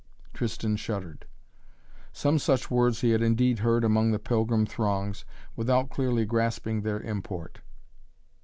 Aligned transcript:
Tristan 0.33 0.77
shuddered. 0.77 1.27
Some 2.11 2.39
such 2.39 2.71
words 2.71 3.01
he 3.01 3.11
had 3.11 3.21
indeed 3.21 3.59
heard 3.59 3.83
among 3.83 4.09
the 4.09 4.17
pilgrim 4.17 4.65
throngs 4.65 5.25
without 5.55 5.91
clearly 5.91 6.25
grasping 6.25 6.81
their 6.81 7.01
import. 7.01 7.61